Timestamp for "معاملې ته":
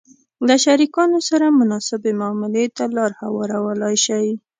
2.21-2.83